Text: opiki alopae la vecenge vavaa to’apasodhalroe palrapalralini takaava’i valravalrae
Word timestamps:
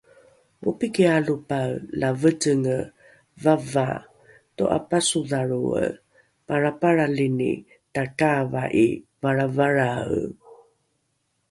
opiki 0.69 1.03
alopae 1.15 1.69
la 2.01 2.09
vecenge 2.21 2.77
vavaa 3.43 3.97
to’apasodhalroe 4.57 5.85
palrapalralini 6.47 7.51
takaava’i 7.95 8.87
valravalrae 9.21 10.21